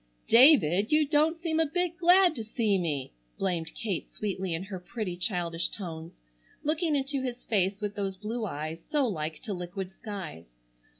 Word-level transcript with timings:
"David, 0.25 0.91
you 0.91 1.05
don't 1.07 1.37
seem 1.37 1.59
a 1.59 1.65
bit 1.67 1.95
glad 1.95 2.33
to 2.33 2.43
see 2.43 2.79
me," 2.79 3.13
blamed 3.37 3.75
Kate 3.75 4.11
sweetly 4.11 4.51
in 4.55 4.63
her 4.63 4.79
pretty, 4.79 5.15
childish 5.15 5.69
tones, 5.69 6.23
looking 6.63 6.95
into 6.95 7.21
his 7.21 7.45
face 7.45 7.79
with 7.79 7.93
those 7.93 8.17
blue 8.17 8.47
eyes 8.47 8.81
so 8.91 9.05
like 9.05 9.39
to 9.43 9.53
liquid 9.53 9.91
skies. 9.91 10.47